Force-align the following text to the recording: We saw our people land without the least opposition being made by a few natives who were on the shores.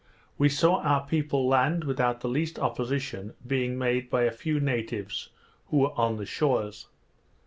We 0.39 0.49
saw 0.49 0.77
our 0.81 1.05
people 1.05 1.47
land 1.47 1.83
without 1.83 2.21
the 2.21 2.27
least 2.27 2.57
opposition 2.57 3.35
being 3.45 3.77
made 3.77 4.09
by 4.09 4.23
a 4.23 4.31
few 4.31 4.59
natives 4.59 5.29
who 5.67 5.77
were 5.77 5.93
on 5.95 6.17
the 6.17 6.25
shores. 6.25 6.87